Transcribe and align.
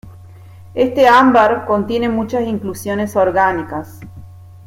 Este 0.73 1.07
ámbar 1.07 1.67
contiene 1.67 2.09
muchas 2.09 2.41
inclusiones 2.47 3.15
orgánicas. 3.15 3.99